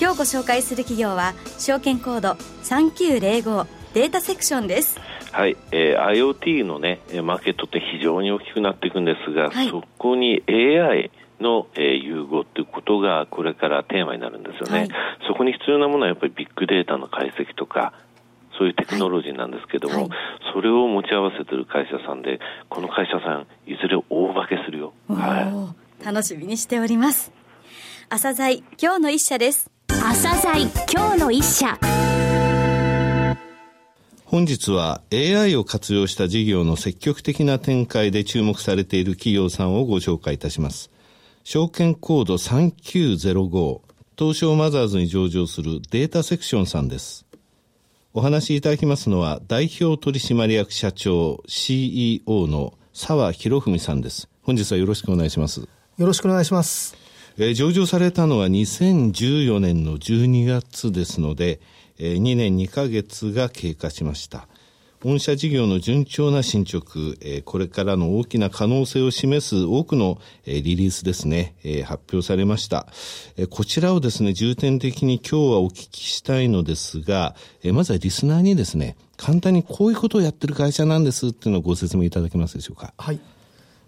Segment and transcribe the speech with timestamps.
[0.00, 2.30] 今日ご紹介する企業は証券コード
[2.64, 4.98] 3905データセクションです
[5.32, 11.10] はい、えー、IoT のねマーケットって非常に大きくなっていくんですが、はい、そこに AI
[11.40, 14.88] の、えー、融合ということがこれからテーマになるんですよね、はい、
[15.28, 17.92] そこに必要なものはやっぱりビッグデータの解析とか
[18.58, 20.08] そういうテクノロジーなんですけども、はい、
[20.52, 22.38] それを持ち合わせてる会社さんで、
[22.68, 24.92] この会社さん、いずれ大化けするよ。
[25.08, 26.04] はい。
[26.04, 27.32] 楽しみにしております。
[28.08, 29.73] 朝鮮今日の一社です。
[29.88, 31.78] 朝鮮今日の一社。
[34.24, 40.90] 本日は AI を活用した事業の積極的な展開で注目されている企業さんをご紹介いたします。
[41.44, 43.80] 証券コード3905
[44.16, 47.26] 東証マザーズに上場するデータセクションさんです。
[48.12, 54.28] お話しいただきますのは、代表取締役社長 CEO の澤博文さんです。
[54.42, 55.60] 本日はよろしくお願いします。
[55.60, 57.03] よろしくお願いします。
[57.36, 61.60] えー、上場されたのは2014年の12月ですので、
[61.98, 64.46] えー、2年2ヶ月が経過しました。
[65.02, 72.86] 御社事業の順調な進捗、えー、これからの大きな可能性を示す多くの、えー、リリースですね、えー、発表されました、
[73.36, 82.94] えこちらをですね、重点的に今日はお聞きしたいのですが、えまずはリスナーにですね、簡単にこういうことをやってる会社なんですっていうのをご説明いただけますでしょうか？
[82.96, 83.18] はい。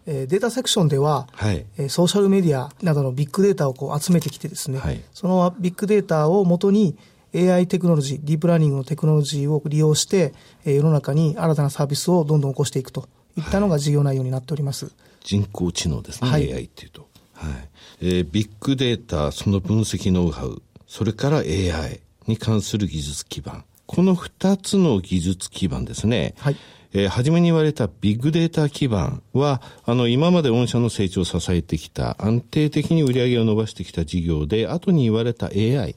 [0.07, 6.97] えデータセクションでは、はい、えソーシャルメディアなどのビッグデータをこう集めてきてですね、はい、そのビッグデータをもとに、
[7.35, 10.33] AI テクノロジー、ディープラーニングのテクノロジーを利用して、
[10.65, 14.91] え世の中に新たなサービスをどんどん起こしていくといったのが事業内容になっております。
[15.23, 17.09] 人工知能ですね、はい、AI っていうと。
[17.35, 17.69] はい。
[18.01, 23.65] えー、ビッグデータ、その分析ノウハウ、それから AI に関する技術基盤。
[23.87, 26.35] この二つの技術基盤ですね。
[26.39, 26.57] はい。
[26.99, 35.95] えー、初めに言われたビッグデータ基盤は、あの、今まで御社の成長を支えてきた、安定的に売り上げを伸ばしてきた事業で、後に言われた AI。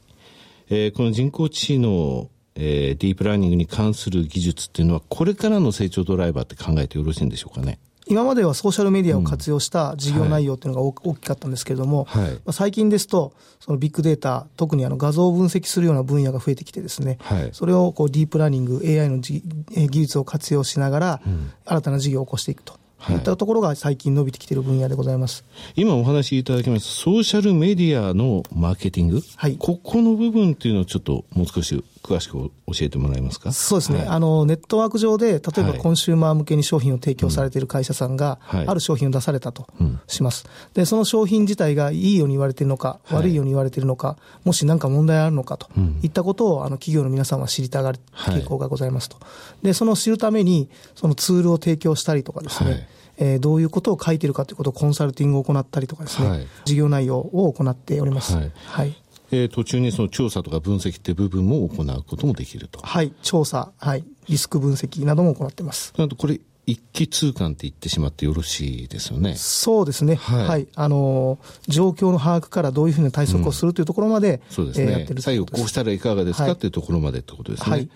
[0.69, 7.79] えー、この人工知能、えー、ディープラーニングに関する技術っていうのは、これからの成長ドライバーって考えてよろしいんでしょうかね？
[8.09, 19.41] 今まではソーシャルメディアを活用した事業内容っていうのが大きかったんですけれども、はい、最近ですと、そのビッグデータ、特にあの画像を分析するような分野が増えてきてですね、はい、それをこうディープラーニング、AI の技
[19.89, 21.21] 術を活用しながら、
[21.65, 22.79] 新たな事業を起こしていくと。
[22.97, 25.45] はい、いったところが最近伸びてきている分野でございます。
[25.75, 29.21] 今お話しいただきましたソーシャルメディアのマーケティング。
[29.37, 29.55] はい。
[29.57, 32.51] ここの部分っていうのをちょっともう少し詳しく教
[32.81, 33.51] えてもらえますか？
[33.51, 39.67] そうですね、はい、あの、ネットワーク上で、例えばコンシューマー向けに商品を提供されている会社さんが、ある商品を出されたと
[40.07, 40.45] します。
[40.73, 45.67] で、その商品自体がいいように言われているのか、悪いように言われているのか、もし何か問題あるのかと
[46.01, 49.17] いったことを、あの、企業の皆さんは知りたがる傾向がございますと。
[49.61, 52.87] で、その知るために、そのツールを提供したりとかですね、
[53.21, 58.33] えー、どういうことを書いてるかということをコンサルティングを行ったりとかですね、はい、事業内容を行っております。
[58.37, 58.51] はい。
[58.55, 58.95] はい、
[59.31, 62.79] えー、途中にその調査とか分析って部分も行うこともできると。
[62.81, 63.13] はい。
[63.21, 64.03] 調査、はい。
[64.27, 65.93] リスク分析なども行ってます。
[65.97, 69.35] なんとこれ、一気通貫って言ってしまってよろしいですよね。
[69.35, 70.15] そうですね。
[70.15, 70.47] はい。
[70.47, 74.85] はい、あのー、状況の把握からどういうふうな対策をするというところまで、うん、そうですね。
[74.85, 77.71] えー、やってる最後こうしたらいかがですか、はい、っていうところまでってことですね。
[77.71, 77.89] はい。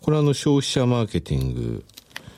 [0.00, 1.84] これはあの消費者マーケティング、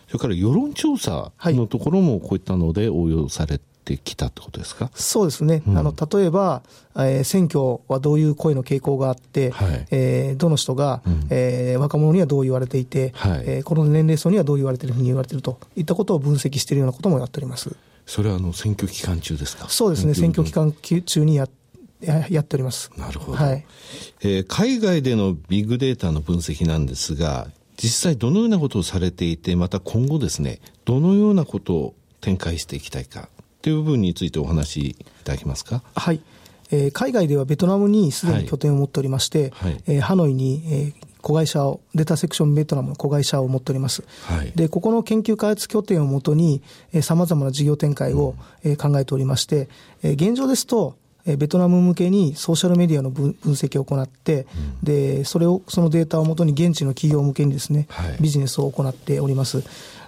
[0.09, 3.65] それから世論調査のところもこういったので応用されて
[3.99, 4.91] きたってことですか？
[4.95, 5.63] そうですね。
[5.67, 6.63] うん、あの、例えば、
[6.97, 17.75] えー、選挙はどういう声の傾向があって、はい、えー、どの人が、うん、えー、若者にはどう言われていて、はい、えー、この年齢層にはどう言われているふうに言われているといったことを分析しているようなこともやっております。
[18.07, 19.69] それはあの選挙期間中ですか？
[19.69, 20.15] そうですね。
[20.15, 21.49] 選挙期間中にや
[22.01, 22.91] ややっております。
[22.97, 23.39] なるほど。
[23.39, 23.65] はい。
[24.23, 27.47] えー、海外でのビッグデータの分析なんですが、
[27.77, 33.29] 実際どのようなことをされていて、また今後ですね、どのようなことを展開していきたいか
[33.63, 34.95] という部分についてお話しい
[35.25, 35.83] ただけますか？
[35.95, 36.21] はい。
[36.71, 44.03] えー、海外ではベトナムにすでに拠点を持っておりまして、はい、えー、ハノイに、えー、子会社を、データセクションベトナムの子会社を持っております。
[44.25, 46.63] はい、で、ここの研究開発拠点をもとに、
[46.93, 49.69] えー、様々な事業展開を、うん、えー、考えておりまして、
[50.03, 54.47] えー、現状ですと、ベトナム向けにソーシャルメディアの分析を行って、
[54.81, 59.63] うん、で、それを、そのデータをもとに現地の企業向けにですね、はい、ビジネスを行っております。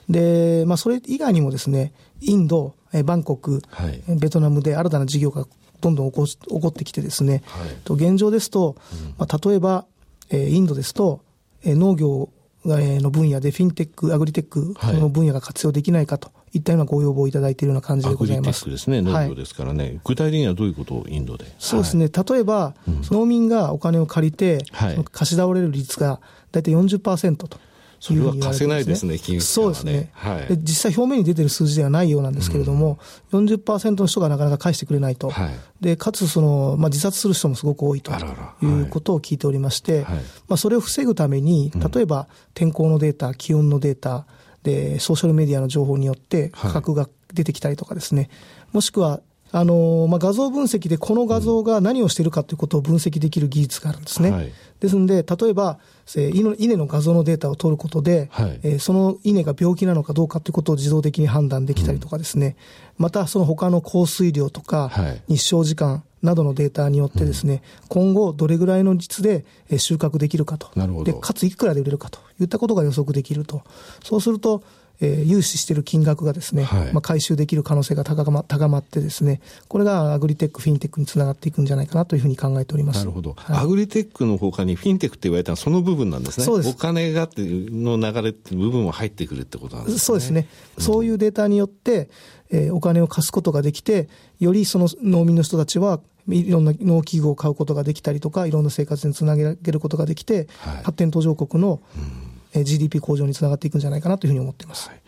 [0.09, 2.75] で、まあ、それ以外にもですね、インド、
[3.05, 5.47] バンコク、はい、ベトナムで新たな事業が
[5.81, 9.87] どんどん起こ起こってきてですね、はい、と現状ですと、うん、まあ、例えば、
[10.33, 11.21] インドですと、
[11.65, 12.31] 農業
[12.65, 18.63] の分野でフィンテック、アグリテックの分野が活用できないかといったようなご要望をいただいているような感じでございます。
[18.63, 21.45] アグリテックですね、農業ですからね、はい、具体的にはどういうことをインドで？
[21.59, 26.21] そうですね、例えば、うん、農民がお金を借りて、はい、貸し倒れる率が
[26.53, 27.59] 大体40%と。
[28.05, 32.99] それは貸せないですね、金は、ね、そうですね、はい、で実際、表面に出てる数字ではないようなんですけれども、
[33.33, 38.67] うん、40%の人がなかなか返してくれないと、はい、でかつその、まあ、自殺する人もすごく多いとい。
[38.67, 40.15] うことを聞いておりまして、はい、
[40.49, 44.27] まあ、それを防ぐために、例えば天候のデータ、気温のデータ、
[44.65, 48.29] でソーシャルメディアの情報によって価格が出てきたりとかですね、
[48.73, 49.21] もしくは
[49.57, 54.33] あのまあ、画像分析でこの画像が何をしているかということを分析できる技術があるんですね。
[54.33, 55.79] はい、ですので、例えば、
[56.17, 62.57] えー、稲の画像のデータを取ることで、はい、えー、その稲が病気なのかどうかということを自動的に判断できたりとかですね、
[62.99, 64.91] うん、またその他の降水量とか、
[65.29, 69.45] 日照時間などのデータによってですね、うん、今後どれぐらいの率で
[69.79, 70.69] 収穫できるかと。
[71.05, 73.63] で、かついくらで売れるかといったことが予測できると。
[74.03, 74.65] そうすると、
[75.01, 83.01] えー、融資している金額がですね、はい、まあ、回収できる可能性が高ま高まってですね、これがアグリテック、フィンテックにつながっていくんじゃないかなというふうに考えております。
[83.01, 83.35] なるほど。
[83.37, 86.47] はい、アグリテックのほかにフィンテックって言われたのはその部分なんですね。
[86.47, 86.71] そうです。
[86.71, 89.99] お金がっての流れって部分も入ってくるってことなんですね。
[90.01, 90.47] そうですね。
[90.79, 92.09] そういうデータによって、
[92.51, 94.09] えー、お金を貸すことができて、
[94.39, 102.24] よりその農民の人たちはいろんな農機具を買うことができたりとか、いろんな生活につなげることができて、はい、発展途上国の、うん、
[102.63, 104.89] GDP 向上につながっていくんじゃないかなというふうに思っています。
[104.89, 105.01] はい。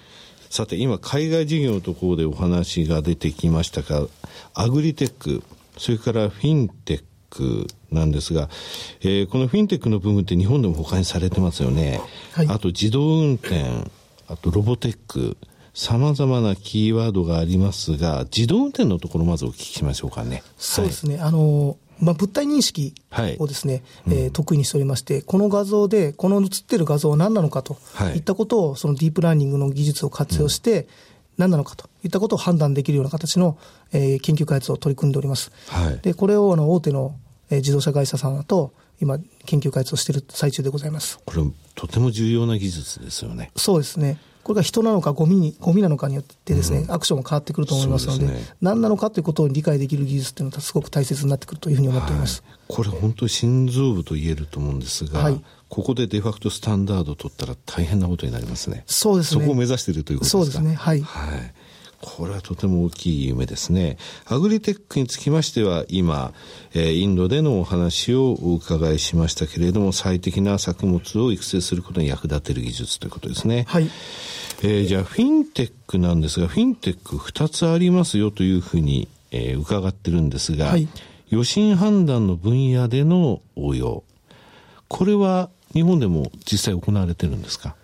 [0.51, 4.07] さて今海外事業のところでお話が出てきましたが
[4.55, 5.43] アグリテック
[5.77, 8.49] それからフィンテックなんですが、
[9.01, 12.01] えー、このフィンテックの部分って日本でも他にされてますよね、
[12.33, 13.65] はい、あと自動運転
[14.29, 15.37] あとロボテック
[15.75, 20.43] さまざまなキーワードがありますが自動運転のところまずお聞きしましょうかね。
[20.57, 22.95] そうですね、はい、あのまあ、物体認識
[23.39, 27.77] をですね、はい、えー、得意にしておりまして、この画像で、この映ってる画像は何なのかと
[28.15, 30.89] いったことを、そのディープラーニングの技術を活用して、
[31.37, 33.59] 何なのかといったことを判断できるような形の、
[33.93, 35.53] えー、研究開発を取り組んでおります。
[35.69, 37.17] はい、で、これをあの大手の、
[37.51, 41.19] えー、自動車会社さんと、今、研究開発をしている最中でございます。
[41.25, 41.43] これ、
[41.75, 43.51] とても重要な技術ですよね。
[43.57, 44.19] そうですね。
[44.47, 52.45] これが人なのかゴミに、ゴミなのかによってですね、うん、アクションも変わってくると思いますので、でね、何なのかということを理解できる技術というのはすごく大切になってくるというふうに思っております。
[52.47, 58.85] はい、これ本当に心臓部と言えると思うんですが、はい、ここでデファクトスタンダードを取ったら大変なことになりますね。
[58.87, 59.41] そうですね。
[59.41, 60.45] そこを目指しているということですか？
[60.45, 60.77] そうですね。
[60.77, 61.01] はい。
[61.01, 61.55] はい
[62.09, 63.99] これはとても大きい夢ですね。
[64.27, 66.33] アグリテックにつきましては、今、
[66.73, 73.65] えー、インドでのお話をお伺いしましたけれども、最適な作物を育成することに役立てる技術ということですね。
[73.67, 73.91] はい。
[74.63, 80.89] えー、じゃあ、フィンテックなんですが、フィンテック2つありますよというふうに、えー、伺ってるんですが、はい、
[81.29, 84.05] 予診判断の分野での応用。
[84.87, 87.75] これは日本でも実際行われてるんですか？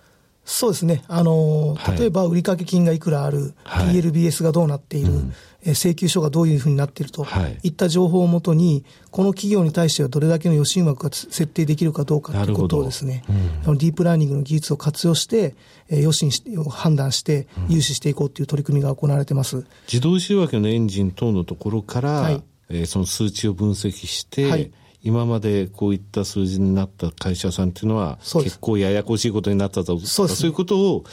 [0.53, 1.03] そうですね。
[1.09, 5.33] あの、例えば売掛金がいくらある、はい、PLBS がどうなっている、うん、
[5.65, 13.25] 請求書がどういうふうになっていると、はい、いった情報をもとに、この企業に対してはどれだけの予診枠が設定できるかどうかということをですね、
[13.67, 15.55] うん、ディープラーニングの技術を活用して、
[15.89, 19.65] 予診を判断して、融資していこうという取り組みが行われてます。
[19.87, 24.71] 自動仕分けのエンジン等のところから、はい、えー、その数値を分析して、はい
[25.05, 29.99] 今までこういった数字になった会社さんっていうのは、結構ややこしいことになったと。
[29.99, 31.05] そうそういうことを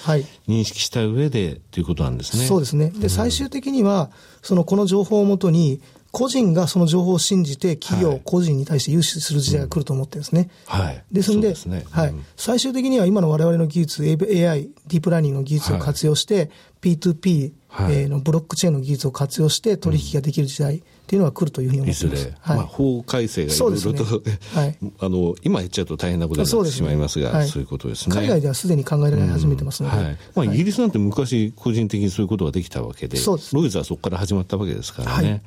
[0.47, 2.45] 認識した上でということなんですね。
[2.45, 2.91] そうですね。
[2.91, 4.11] で、最終的には、
[4.43, 5.81] そのこの情報をもとに、
[6.11, 10.49] 個人がその情報を信じて企業、個人に対して融資する時代が来ると思ってるんですね。
[10.65, 11.03] はい。
[11.11, 12.13] ですんで、でね、はい。
[12.35, 16.49] 最終的には今の我々の技術、AI、ディープラーニングの技術を活用して、
[16.81, 22.33] P2P はい、のブロックチェーンの技術を活用して取引ができる時代っていうのが来るというふうに思っています。
[22.39, 28.15] はい、まあ、法改正がいろいろと、ね、はい、 あの今言っちゃうと大変なことになってしまいますが、そう、ねはい、そういうことですね。
[28.15, 30.17] 海外ではすでに考えられ始めてますので、うん、はい。
[30.33, 35.43] まあ、イギリスなんて昔個人的にそういうことができたわけで、そうですロイズはそこから始まったわけですからね。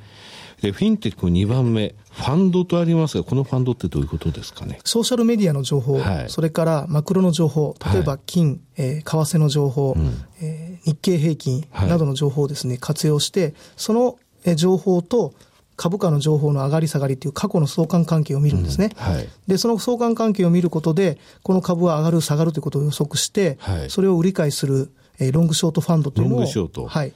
[0.62, 4.78] で、フィンテック2番目、ファンドとありますが、このファンドってどういうことですかね？
[4.85, 14.19] ソーシャルメディアの情報、はい、それからマクロの情報、例えば金、はい、えー、為替の情報、うん、えー、日経平均などの情報をですね、活用して、その
[14.54, 15.35] 情報と
[15.76, 18.90] 株価の情報の上がり下がりという過去の相関関係を見るんですね。
[18.97, 26.87] うんはい、で、その相関関係を見ることで、この株は上がる下がるということを予測して、はい、それを売り買いする、えー、ロングショートファンドというのを、ロングショート。
[26.87, 27.12] はい。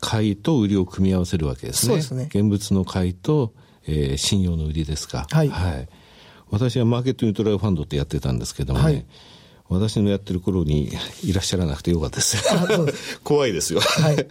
[0.00, 2.00] 買いと売りを組み合わせるわけですね。
[2.02, 2.24] すね。
[2.24, 3.52] 現物の買いと、
[3.86, 5.26] えー、信用の売りですか。
[5.30, 5.48] はい。
[5.48, 5.88] はい。
[6.50, 9.06] 私はマーケットニュートラルファンドってやってたんですけどもね、はい、
[9.68, 10.90] 私のやってる頃に
[11.24, 12.36] いらっしゃらなくてよかったです
[13.24, 13.80] 怖いですよ。
[13.80, 14.26] はい。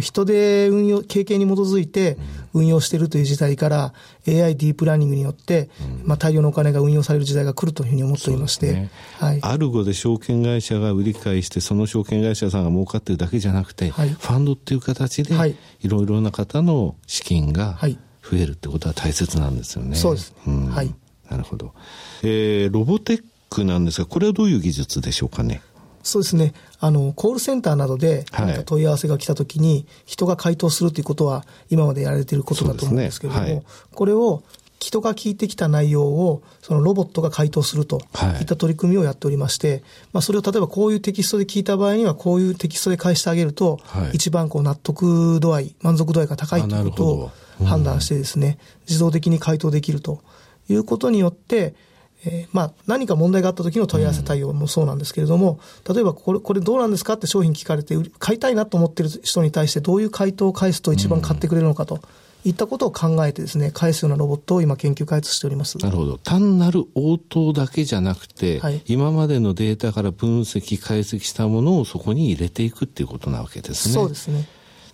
[0.00, 2.18] 人で運用、経験に基づいて
[2.52, 3.94] 運用しているという時代から、
[4.26, 5.70] AI ディープラーニングによって、
[6.02, 9.38] うん、まあ大量のお金が運用される時代が来るというふうに思っておりまして、ね、はい。
[9.42, 15.34] アルゴで証券会社が売り買いして、その証券会社さんが儲かってるだけじゃなくて、はい、ファンドっていう形で、
[15.82, 19.94] いろいろな方の資金が増えるってことは大切なんですよね。
[19.94, 20.92] そうです、うん、はい。
[21.30, 21.72] なるほど。
[22.22, 25.60] えー、ロボテックなんですが、これはどういう技術でしょうかね？
[26.02, 26.54] そうですね。
[26.78, 33.52] あの、コールセンターなどで、何か問い合わせが来たときに、人が回答するということは、今までやられていることだと思うんですけれども、ね。
[33.52, 34.42] はい、これを、
[34.78, 38.00] 人が聞いてきた内容を、そのロボットが回答すると
[38.40, 38.44] い。
[38.44, 39.82] った取り組みをやっておりまして、はい、
[40.14, 47.30] まあ、それを例えばこういうテキストで聞いた場合には、こういうテキストで返してあげると、はい、一番こう納得度合い、満足度合いが高いということを
[47.66, 48.56] 判断してですね、
[48.88, 50.22] 自動的に回答できると
[50.70, 51.74] いうことによって、
[52.24, 62.00] えー、まあ、何か問題があった時の問い合わせ対応もそうなんですけれども、うん、例えばこれ、これどうなんですかって商品聞かれて、買いたいなと思ってる人に対してどういう回答を返すと一番買ってくれるのかと。
[62.42, 65.76] いったことを考えてですね、返すようなロボットを今研究開発しております。
[65.76, 66.16] なるほど。
[66.16, 73.94] 単なる応答だけじゃなくて、はい、今までのデータから分析、解析したものをそこに入れていくっていうことなわけですね。
[73.94, 74.48] そうですね。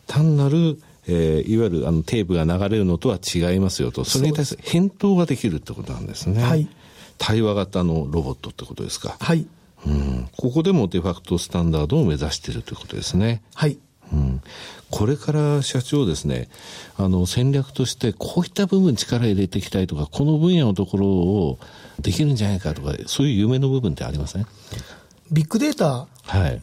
[0.09, 6.43] 単なるえー、いわゆるあのテープが流れるのとは違いますよと、それに対して返答ができるってことなんですね。
[6.43, 6.69] はい。
[7.19, 9.17] 対話型のロボットってことですか？
[9.21, 9.47] はい。
[9.87, 13.43] うん、ここでもデファクトスタンダードを目指しているということですね。
[13.55, 13.79] はい。
[14.13, 14.41] うん、
[14.91, 16.49] これから社長ですね、
[16.97, 21.59] あの戦略としてこういった部分力入れていきたいとか、この分野のところを
[22.01, 24.47] できるんじゃないかとか、そういう夢の部分ってありません？
[25.33, 26.09] ビッグデータを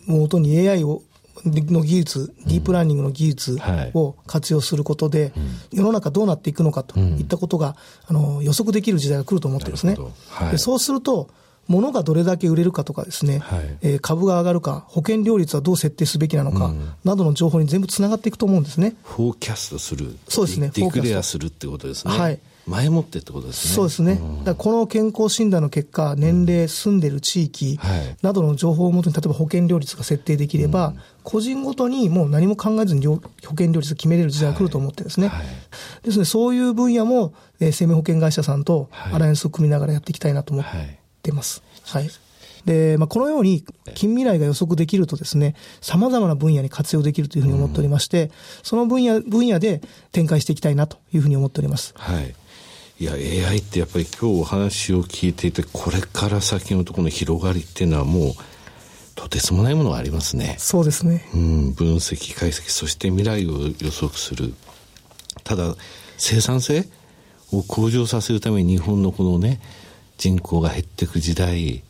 [0.06, 1.02] もとに AI を
[1.46, 3.58] の技術、ディープラーニングの技術
[3.94, 5.34] を活用することで、
[5.72, 7.76] 世の中どうなっていくのかといったことが、
[8.08, 9.98] あの予測できる時代が来ると思ってるんですね。
[10.52, 11.30] でそうすると、
[11.68, 18.96] 物がどれだけ売れるかとかですね、はい、えー、株が上がるか、保険料率はどう設定すべきなのか、うん、などの情報に全部つながっていくと思うんですね。
[19.04, 20.18] フォーキャストする。
[20.28, 20.72] そうですね。
[20.74, 22.18] ディクレアするってことですね。
[22.18, 22.40] はい。
[22.66, 23.74] 前もってってことですね。
[23.74, 24.22] そうですね。
[24.46, 27.78] だこの健康診断の結果、年齢、住んでる地域
[28.22, 30.94] などの情報をもとに、例えば保険料率が設定できれば、
[31.24, 35.28] 個人ごとにもう何も考えずに保険料率を決めれる時代が来ると思ってですね。
[35.28, 35.48] はいはい、
[36.04, 40.66] ですので、そういう分野も、えー、生命保険会社さんとアライアンスを組みながらやっていきたいなと思っ
[41.22, 41.64] てます。
[41.84, 42.04] はい。
[42.04, 42.12] はい、
[42.66, 49.82] で、まあ、このように近未来が予測できるとですね、様々な分野に活用できるというふうに思っておりまして、その分野、分野で
[50.14, 51.94] 展開していきたいなというふうに思っております。
[51.98, 52.34] はい。
[53.00, 58.34] いや、AI ってやっぱり今日お話を聞いていて、これから先のところの広がりっていうのはもう、
[59.16, 60.56] とてつもないものがありますね。
[60.60, 61.28] そうですね。
[61.34, 64.54] うん、分析、解析、そして未来を予測する。
[65.44, 65.76] ただ、
[66.18, 66.88] 生産性
[67.52, 69.60] を向上させるために日本のこのね、
[70.18, 71.84] 人口が減っていく時代、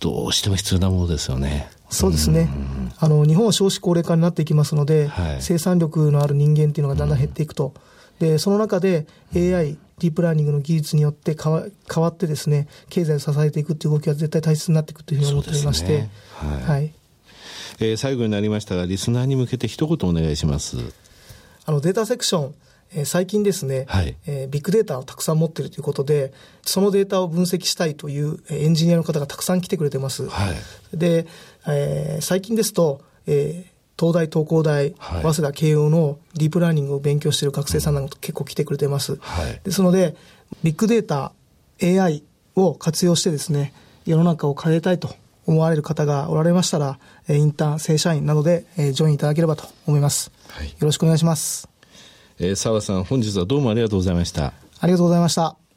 [0.00, 1.70] どうしても必要なものですよね。
[1.90, 2.50] そうですね、
[2.98, 7.72] あの日本は少子高齢化になっていきますので、はい、生産力のある人間っていうのがだんだん減っていくと、
[8.18, 16.94] でその中で AI、ディープラーニングの技術によって変わ変わってですね、経済を支えていくっていう動きは絶対大切になっていくというふうに思っておりまして、ね、はい、はい、
[17.80, 20.76] えー、最後になりましたが、リスナーに向けて一言お願いします。
[21.66, 22.54] あのデータセクション、
[22.94, 26.32] えー、最近ですね、はい、えー、ビッグデータをたくさん持っているということで、
[26.62, 30.28] そのデータを分析したいというエンジニアの方がたくさん来てくれてます。
[30.28, 31.26] はい、で、
[31.66, 33.67] えー、最近ですと、えー
[33.98, 39.16] 東大、東工大、はい、早稲田、慶応のディープラーニングを勉強している学生さんなんか結構来てくれてます。
[39.16, 40.14] はい、ですので、
[40.62, 41.32] ビッグデータ、
[41.82, 42.22] AI
[42.54, 43.72] を活用してですね、
[44.06, 45.14] 世の中を変えたいと
[45.46, 50.30] 思われる方がおられましたら、インターン、正社員などでジョインいただければと思います。
[50.48, 51.68] はい、よろしくお願いします。
[52.38, 54.52] えー、澤さん、本日はどうもありがとうございました。
[54.80, 55.67] ありがとうございました。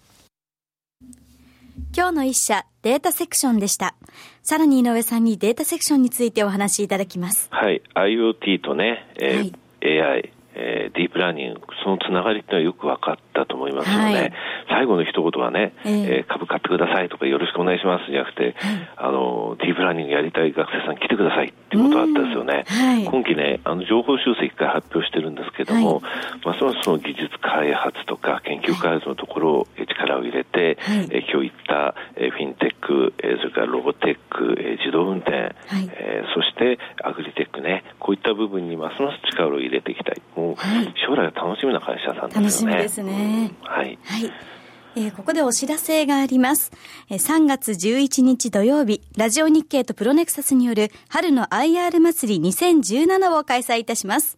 [1.95, 3.95] 今日の一社、データセクションでした。
[4.43, 7.50] さらに井上さんにデータセクションについてお話しいただきます。
[7.51, 14.33] はい、IoT とね、えー、はい、AI、えー、ディープラーニング、そのつながりっていうのはよく分かったと思いますので、はい、
[14.69, 18.55] 最後の一言はね、えー、えー、株買ってくださいとかよろしくお願いしますじゃなくて、
[18.97, 22.65] あの、ディープラーニングやりたい学生さん来てくださいっていうことだったんですよね。
[22.67, 26.01] はい、今期ね、あの、上方修正一回発表してるんですけども、
[26.45, 40.21] ますますその技術開発とか研究開発のところを力を入れて、はい、え今日言った、えフィンテック、えそれからロボテック、え自動運転、はい、えそしてアグリテックね、こういった部分にますます力を入れていきたい。
[40.35, 40.55] もう、
[41.05, 42.75] 将来が楽しみな会社さんですよね。
[42.77, 43.20] 楽しみですね。
[43.63, 43.99] はい。
[44.03, 44.31] はい
[44.93, 46.71] えー、ここでお知らせがあります。
[47.09, 54.37] えー、3月11日土曜日、ラジオ日経とプロネクサスによる春の IR 祭り2017を開催いたします。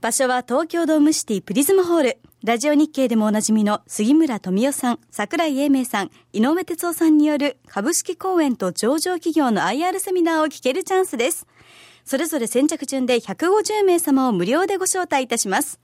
[0.00, 2.18] 場所は東京ドームシティプリズムホール。
[2.42, 11.46] ラジオ日経でもおなじみの杉村富夫さん、桜井英明さん、井上哲夫さんによる株式講演と上場企業の IR セミナーを聞けるチャンスです。
[12.04, 15.80] それぞれ先着順で150名様を無料でご招待いたします。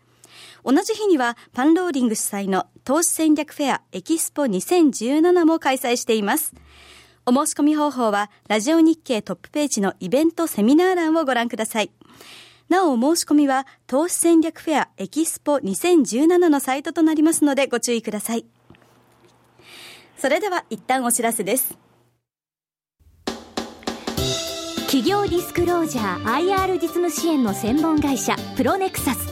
[0.64, 6.54] 同じ日にはパンローリング主催の投資戦略フェアエキスポ2017も開催しています。
[7.24, 11.90] お申し込み方法はラジオ日経トップページのイベントセミナー欄をご覧ください。
[12.72, 18.46] なお、申し込みは、投資戦略フェアエキスポ2017のサイトとなりますのでご注意ください。
[20.16, 21.76] それでは、一旦お知らせです。
[24.86, 29.31] 企業ディスクロージャー IR 実務支援の専門会社、プロネクサス。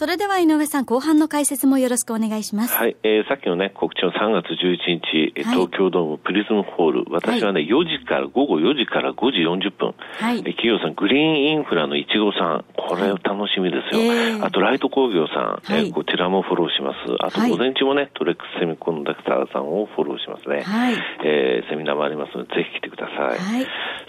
[0.00, 2.74] それでは井上さん、後半の解説もよろしくお願いします。
[2.74, 14.08] はい、えー、さっきのね、告知の3月11日、はい、東京ドームプリズムホール、私はね、はい、4時から、午後4時から5時40分、はい、企業さん、グリーンインフラのいちごさん、これ楽しみですよ。
[14.08, 16.98] はい、あと、ライト工業さん、はい、えー、こちらもフォローします。
[17.20, 20.62] あと、午前中もね、トレックスセミコンダクターさんをフォローしますね。
[20.62, 20.94] はい、
[21.26, 23.18] えー、セミナーもありますので、ぜひ来てください。
[23.36, 23.66] はい、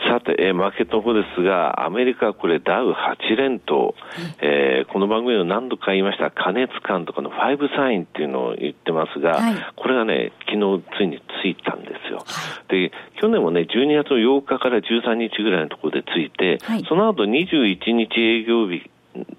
[0.07, 3.93] さて、えー、マーケットの方ですが、アメリカこれダウ8連投、
[4.39, 12.23] えー、この番組で何度か言いました、金熱感とかのファイブサインっていうのを言ってますが、はい、これがね、昨日ついについたんですよ。
[12.69, 18.89] で、去年もね、12月の8日から13日ぐらいのところでついて、はい、その後21日営業日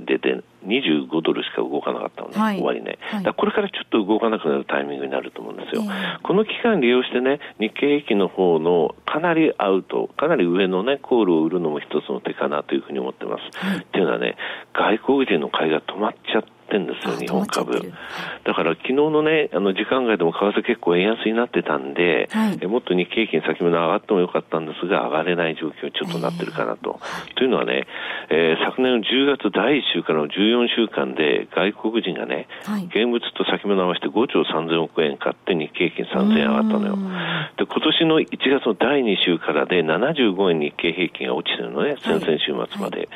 [0.01, 13.59] でで25ドルしか動かなかったのね、はい、終わりね、はい、これからちょっと動かなくなるタイミングになると思うんですよ、えー、この期間利用してね、日経平均の方のかなりアウト、かなり上のね、コールを売るのも一つの手かなというふうに思ってます。
[13.59, 14.37] はい、っていうのはね、
[14.75, 17.93] 外国人の買いが止まっちゃって、ってんですよ、日本株。
[18.45, 26.99] だから昨日のね、あの時間外でも為替結構円安になってたんで、はい、もっと日経平均先物上がってもよかったんですが、上がれない状況にちょっとなってるかなと。
[27.29, 27.87] えー、というのはね、
[28.31, 36.97] えー、昨年の10月第1週からの14週間で外国人がね、はい、現物と先物合わせて5兆3000億円買って日経平均3000円上がったのよ。
[37.59, 42.97] で、今年の1月の第2週からで75円日経平均が落ちてるのね、先々週末まで。
[42.99, 43.09] はい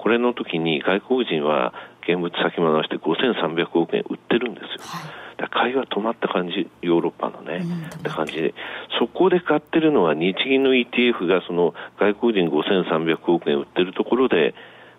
[0.00, 1.74] これの時に外国人は
[2.10, 4.68] 現物先物して5300億円売ってるんですよ。
[4.80, 8.54] はい、買いは止まった感じ、ヨーロッパのね、うん、って感じで、
[8.98, 14.54] そこで買ってるのは日銀の ETF がその外国人5300億円売ってるところで、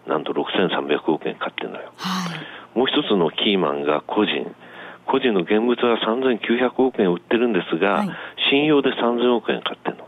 [0.08, 1.92] なんと6300億円買ってるのよ。
[1.98, 2.30] は
[2.76, 4.54] い、もう一つのキーマンが個人。
[5.08, 8.10] 個人の現物は3900億円売ってるんですが、はい、
[8.50, 10.06] 信用で3000億円買ってるの。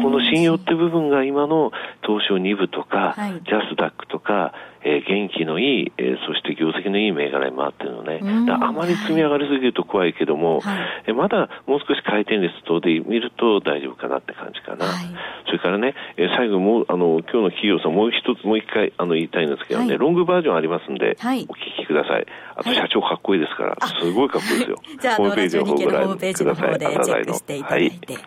[0.00, 1.72] この信用って部分が今の
[2.06, 4.54] 東証2部とか、はい、ジャスダックとか、
[4.86, 8.20] えー、元気のいい、えー、そして業績のいい銘柄に回ってるのね。
[8.62, 14.86] あまり積み上がりすぎると怖いけども、はい、えー、まだもう少し回転率等で見ると大丈夫かなって感じかな。
[14.86, 15.06] はい、
[15.46, 21.46] それからね、えー、最後もう、あの、今日の企業さんもう一つ、もう一回、あの、言いたいんですけどね、はい、ロングバージョンありますんで、お聞
[21.82, 22.26] きください。
[22.54, 24.78] あと、社長かっこいいですから、すごいかっこいいですよ。
[25.02, 28.14] じゃあ、ホームページの方ホームページの方でチェックしていただいて。
[28.14, 28.22] はい、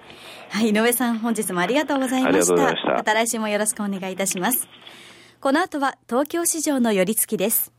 [0.61, 2.93] 井上さん、本日もありがとうございました。
[2.93, 4.67] また来週もよろしくお願いいたします。
[5.39, 7.71] この後は東京市場の寄り付きです。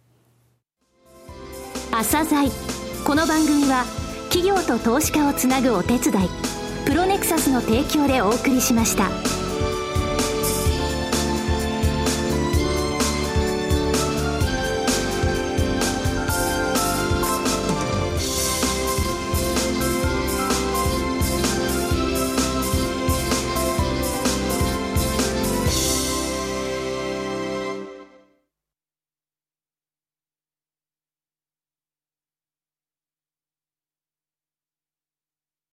[1.91, 2.49] 朝鮮
[3.05, 3.85] この番組は
[4.31, 6.29] 企業と投資家をつなぐお手伝い、
[6.87, 9.30] プロネクサスの提供でお送りしました。